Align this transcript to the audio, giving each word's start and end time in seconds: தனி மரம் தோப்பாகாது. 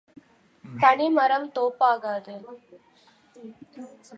தனி 0.65 1.07
மரம் 1.09 1.47
தோப்பாகாது. 1.51 2.35